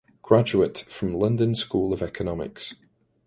Graduate 0.23 0.79
from 0.87 1.13
London 1.13 1.53
School 1.53 1.93
of 1.93 2.01
Economics. 2.01 2.73